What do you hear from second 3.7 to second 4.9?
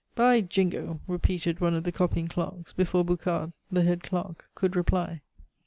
the head clerk, could